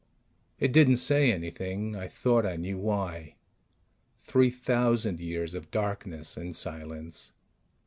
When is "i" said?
1.95-2.07, 2.43-2.55